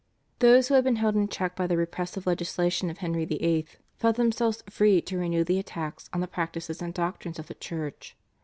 [0.39, 3.67] Those who had been held in check by the repressive legislation of Henry VIII.
[3.99, 8.15] felt themselves free to renew the attacks on the practices and doctrines of the Church.